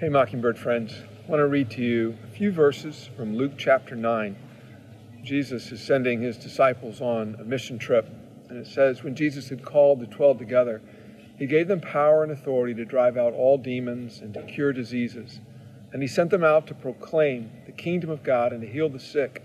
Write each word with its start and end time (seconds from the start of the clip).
Hey, 0.00 0.08
Mockingbird 0.08 0.58
friends, 0.58 0.94
I 0.94 1.30
want 1.30 1.40
to 1.40 1.46
read 1.46 1.70
to 1.72 1.82
you 1.82 2.16
a 2.24 2.26
few 2.28 2.52
verses 2.52 3.10
from 3.18 3.36
Luke 3.36 3.52
chapter 3.58 3.94
9. 3.94 4.34
Jesus 5.22 5.70
is 5.72 5.82
sending 5.82 6.22
his 6.22 6.38
disciples 6.38 7.02
on 7.02 7.36
a 7.38 7.44
mission 7.44 7.78
trip, 7.78 8.08
and 8.48 8.56
it 8.56 8.66
says, 8.66 9.02
When 9.02 9.14
Jesus 9.14 9.50
had 9.50 9.62
called 9.62 10.00
the 10.00 10.06
twelve 10.06 10.38
together, 10.38 10.80
he 11.38 11.44
gave 11.44 11.68
them 11.68 11.82
power 11.82 12.22
and 12.22 12.32
authority 12.32 12.72
to 12.76 12.86
drive 12.86 13.18
out 13.18 13.34
all 13.34 13.58
demons 13.58 14.22
and 14.22 14.32
to 14.32 14.42
cure 14.44 14.72
diseases. 14.72 15.38
And 15.92 16.00
he 16.00 16.08
sent 16.08 16.30
them 16.30 16.44
out 16.44 16.66
to 16.68 16.74
proclaim 16.74 17.50
the 17.66 17.72
kingdom 17.72 18.08
of 18.08 18.22
God 18.22 18.54
and 18.54 18.62
to 18.62 18.66
heal 18.66 18.88
the 18.88 18.98
sick. 18.98 19.42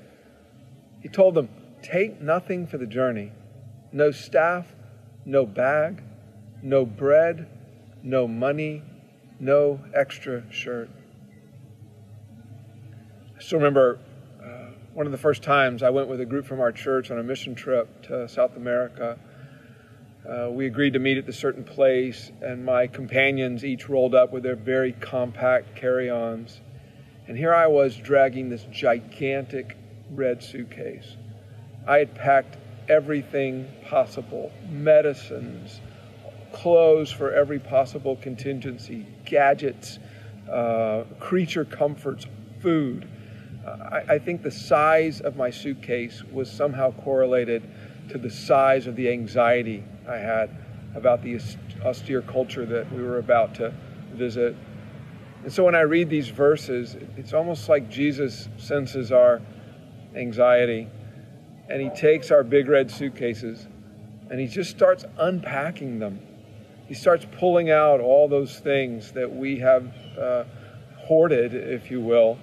He 1.02 1.10
told 1.10 1.36
them, 1.36 1.50
Take 1.84 2.22
nothing 2.22 2.66
for 2.66 2.78
the 2.78 2.88
journey 2.88 3.34
no 3.92 4.12
staff, 4.12 4.68
no 5.26 5.46
bag, 5.46 6.02
no 6.64 6.86
bread, 6.86 7.46
no 8.02 8.26
money 8.26 8.84
no 9.40 9.80
extra 9.94 10.44
shirt. 10.52 10.90
I 13.38 13.42
still 13.42 13.60
remember 13.60 14.00
uh, 14.44 14.72
one 14.94 15.06
of 15.06 15.12
the 15.12 15.18
first 15.18 15.44
times 15.44 15.84
I 15.84 15.90
went 15.90 16.08
with 16.08 16.22
a 16.22 16.26
group 16.26 16.46
from 16.46 16.60
our 16.60 16.72
church 16.72 17.12
on 17.12 17.20
a 17.20 17.24
mission 17.24 17.56
trip 17.56 18.04
to 18.04 18.28
South 18.30 18.56
America. 18.56 19.20
Uh, 20.28 20.50
we 20.50 20.66
agreed 20.66 20.94
to 20.94 21.00
meet 21.00 21.18
at 21.18 21.30
a 21.30 21.34
certain 21.34 21.64
place, 21.64 22.32
and 22.42 22.66
my 22.66 22.88
companions 22.88 23.64
each 23.64 23.88
rolled 23.88 24.16
up 24.16 24.32
with 24.32 24.42
their 24.42 24.56
very 24.56 24.94
compact 24.94 25.76
carry 25.76 26.10
ons. 26.10 26.62
And 27.28 27.38
here 27.38 27.54
I 27.54 27.68
was 27.68 27.96
dragging 27.96 28.50
this 28.50 28.66
gigantic 28.72 29.78
red 30.12 30.42
suitcase. 30.44 31.18
I 31.88 31.98
had 31.98 32.16
packed 32.16 32.58
everything 32.90 33.68
possible 33.88 34.52
medicines, 34.70 35.80
clothes 36.56 37.12
for 37.12 37.34
every 37.34 37.60
possible 37.60 38.16
contingency, 38.16 39.06
gadgets, 39.26 40.00
uh, 40.50 41.04
creature 41.20 41.66
comforts, 41.66 42.26
food. 42.62 43.08
Uh, 43.66 43.70
I, 43.92 44.14
I 44.14 44.20
think 44.20 44.42
the 44.42 44.52
size 44.52 45.20
of 45.20 45.36
my 45.36 45.50
suitcase 45.50 46.24
was 46.32 46.50
somehow 46.50 46.92
correlated 46.92 47.62
to 48.10 48.18
the 48.18 48.30
size 48.30 48.88
of 48.88 48.96
the 48.96 49.10
anxiety 49.10 49.84
I 50.08 50.16
had 50.16 50.50
about 50.96 51.22
the 51.22 51.40
austere 51.84 52.22
culture 52.22 52.66
that 52.66 52.90
we 52.94 53.04
were 53.04 53.18
about 53.18 53.54
to 53.56 53.74
visit. 54.14 54.56
And 55.44 55.52
so 55.52 55.66
when 55.66 55.76
I 55.76 55.82
read 55.82 56.10
these 56.10 56.30
verses, 56.30 56.96
it's 57.18 57.34
almost 57.34 57.68
like 57.68 57.90
Jesus 57.90 58.48
senses 58.58 59.12
our 59.12 59.42
anxiety 60.16 60.88
and 61.70 61.82
he 61.82 61.90
takes 61.90 62.32
our 62.32 62.44
big 62.44 62.70
red 62.70 62.90
suitcases 62.90 63.68
and 64.30 64.40
he 64.40 64.48
just 64.48 64.70
starts 64.70 65.04
unpacking 65.18 66.00
them 66.00 66.20
he 66.88 66.94
starts 66.94 67.26
pulling 67.40 67.72
out 67.72 68.00
all 68.00 68.28
those 68.28 68.60
things 68.60 69.12
that 69.14 69.34
we 69.34 69.60
have 69.60 69.92
uh, 70.20 70.44
hoarded, 70.98 71.54
if 71.54 71.90
you 71.90 72.02
will. 72.02 72.38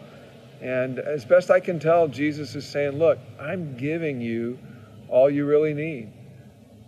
And 0.60 0.98
as 0.98 1.24
best 1.24 1.50
I 1.50 1.60
can 1.60 1.78
tell, 1.78 2.08
Jesus 2.08 2.54
is 2.54 2.66
saying, 2.66 2.98
Look, 2.98 3.18
I'm 3.40 3.76
giving 3.76 4.20
you 4.20 4.58
all 5.08 5.30
you 5.30 5.44
really 5.44 5.74
need. 5.74 6.12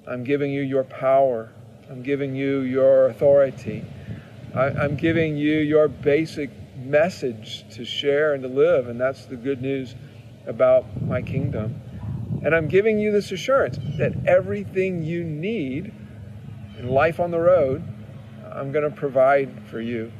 I'm 0.06 0.24
giving 0.24 0.52
you 0.52 0.62
your 0.62 0.84
power. 0.84 1.50
I'm 1.90 2.02
giving 2.02 2.34
you 2.34 2.60
your 2.60 3.08
authority. 3.08 3.84
I, 4.54 4.66
I'm 4.66 4.96
giving 4.96 5.36
you 5.36 5.58
your 5.58 5.88
basic 5.88 6.50
message 6.76 7.64
to 7.74 7.84
share 7.84 8.34
and 8.34 8.42
to 8.42 8.48
live. 8.48 8.88
And 8.88 9.00
that's 9.00 9.26
the 9.26 9.36
good 9.36 9.60
news 9.60 9.94
about 10.46 11.02
my 11.02 11.22
kingdom. 11.22 11.80
And 12.44 12.54
I'm 12.54 12.68
giving 12.68 12.98
you 12.98 13.12
this 13.12 13.32
assurance 13.32 13.78
that 13.98 14.12
everything 14.26 15.02
you 15.02 15.24
need 15.24 15.92
and 16.78 16.90
life 16.90 17.20
on 17.20 17.30
the 17.30 17.38
road, 17.38 17.82
I'm 18.52 18.72
going 18.72 18.88
to 18.88 18.94
provide 18.94 19.68
for 19.70 19.80
you. 19.80 20.12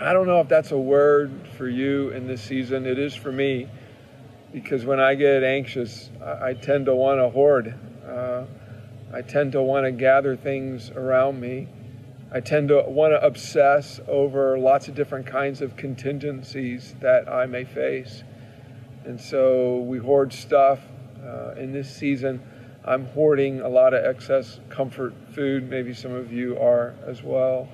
I 0.00 0.12
don't 0.12 0.26
know 0.26 0.40
if 0.40 0.48
that's 0.48 0.72
a 0.72 0.78
word 0.78 1.48
for 1.56 1.68
you 1.68 2.10
in 2.10 2.26
this 2.26 2.42
season. 2.42 2.86
It 2.86 2.98
is 2.98 3.14
for 3.14 3.30
me 3.30 3.68
because 4.52 4.84
when 4.84 5.00
I 5.00 5.14
get 5.14 5.44
anxious, 5.44 6.10
I, 6.22 6.54
tend 6.54 6.86
to 6.86 6.94
want 6.94 7.20
to 7.20 7.28
hoard. 7.28 7.74
Uh, 8.06 8.44
I 9.12 9.22
tend 9.22 9.52
to 9.52 9.62
want 9.62 9.86
to 9.86 9.92
gather 9.92 10.36
things 10.36 10.90
around 10.90 11.40
me. 11.40 11.68
I 12.32 12.40
tend 12.40 12.68
to 12.68 12.82
want 12.82 13.12
to 13.12 13.24
obsess 13.24 14.00
over 14.08 14.58
lots 14.58 14.88
of 14.88 14.94
different 14.94 15.26
kinds 15.26 15.62
of 15.62 15.76
contingencies 15.76 16.94
that 17.00 17.28
I 17.28 17.46
may 17.46 17.64
face. 17.64 18.24
And 19.04 19.20
so 19.20 19.78
we 19.78 19.98
hoard 19.98 20.32
stuff 20.32 20.80
uh, 21.24 21.52
in 21.52 21.72
this 21.72 21.94
season. 21.94 22.42
I'm 22.86 23.06
hoarding 23.06 23.60
a 23.60 23.68
lot 23.68 23.94
of 23.94 24.04
excess 24.04 24.60
comfort 24.68 25.12
food. 25.32 25.68
Maybe 25.68 25.92
some 25.92 26.12
of 26.12 26.32
you 26.32 26.56
are 26.58 26.94
as 27.04 27.22
well. 27.22 27.68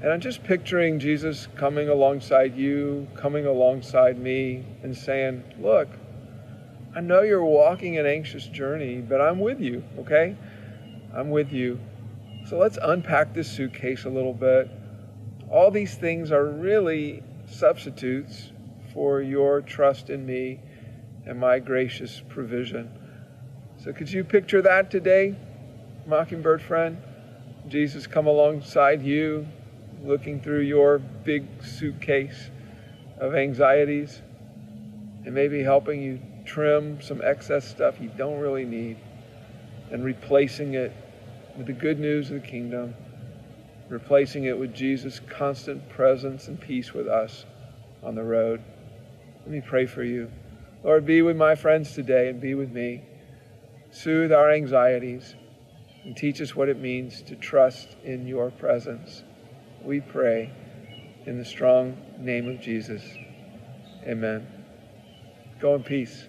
And 0.00 0.10
I'm 0.10 0.20
just 0.20 0.42
picturing 0.42 0.98
Jesus 0.98 1.48
coming 1.56 1.88
alongside 1.88 2.56
you, 2.56 3.08
coming 3.14 3.44
alongside 3.44 4.18
me, 4.18 4.64
and 4.82 4.96
saying, 4.96 5.42
Look, 5.58 5.88
I 6.94 7.00
know 7.00 7.20
you're 7.20 7.44
walking 7.44 7.98
an 7.98 8.06
anxious 8.06 8.46
journey, 8.46 9.02
but 9.02 9.20
I'm 9.20 9.38
with 9.38 9.60
you, 9.60 9.84
okay? 9.98 10.34
I'm 11.14 11.30
with 11.30 11.52
you. 11.52 11.78
So 12.48 12.58
let's 12.58 12.78
unpack 12.80 13.34
this 13.34 13.50
suitcase 13.50 14.04
a 14.04 14.10
little 14.10 14.32
bit. 14.32 14.70
All 15.50 15.70
these 15.70 15.94
things 15.94 16.32
are 16.32 16.46
really 16.46 17.22
substitutes 17.46 18.50
for 18.94 19.20
your 19.20 19.60
trust 19.60 20.08
in 20.08 20.24
me 20.24 20.60
and 21.26 21.38
my 21.38 21.58
gracious 21.58 22.22
provision. 22.28 22.90
So 23.86 23.92
could 23.92 24.10
you 24.10 24.24
picture 24.24 24.60
that 24.62 24.90
today, 24.90 25.36
Mockingbird 26.08 26.60
friend? 26.60 27.00
Jesus 27.68 28.04
come 28.04 28.26
alongside 28.26 29.00
you, 29.00 29.46
looking 30.02 30.40
through 30.40 30.62
your 30.62 30.98
big 30.98 31.46
suitcase 31.62 32.50
of 33.20 33.36
anxieties 33.36 34.22
and 35.24 35.32
maybe 35.32 35.62
helping 35.62 36.02
you 36.02 36.20
trim 36.44 37.00
some 37.00 37.22
excess 37.22 37.64
stuff 37.64 38.00
you 38.00 38.10
don't 38.16 38.40
really 38.40 38.64
need 38.64 38.96
and 39.92 40.04
replacing 40.04 40.74
it 40.74 40.92
with 41.56 41.68
the 41.68 41.72
good 41.72 42.00
news 42.00 42.32
of 42.32 42.42
the 42.42 42.48
kingdom, 42.48 42.92
replacing 43.88 44.46
it 44.46 44.58
with 44.58 44.74
Jesus' 44.74 45.20
constant 45.28 45.88
presence 45.90 46.48
and 46.48 46.60
peace 46.60 46.92
with 46.92 47.06
us 47.06 47.46
on 48.02 48.16
the 48.16 48.24
road. 48.24 48.60
Let 49.42 49.50
me 49.52 49.60
pray 49.60 49.86
for 49.86 50.02
you. 50.02 50.28
Lord, 50.82 51.06
be 51.06 51.22
with 51.22 51.36
my 51.36 51.54
friends 51.54 51.94
today 51.94 52.28
and 52.28 52.40
be 52.40 52.56
with 52.56 52.72
me 52.72 53.04
soothe 53.96 54.30
our 54.30 54.52
anxieties, 54.52 55.34
and 56.04 56.14
teach 56.14 56.40
us 56.42 56.54
what 56.54 56.68
it 56.68 56.78
means 56.78 57.22
to 57.22 57.34
trust 57.34 57.96
in 58.04 58.26
your 58.26 58.50
presence. 58.50 59.22
We 59.82 60.00
pray 60.00 60.52
in 61.24 61.38
the 61.38 61.44
strong 61.44 61.96
name 62.18 62.46
of 62.48 62.60
Jesus. 62.60 63.02
Amen. 64.06 64.46
Go 65.60 65.74
in 65.74 65.82
peace. 65.82 66.26